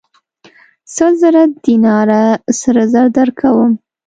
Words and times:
سل 0.95 1.13
زره 1.21 1.43
دیناره 1.65 2.23
سره 2.59 2.83
زر 2.93 3.07
درکوم. 3.17 3.71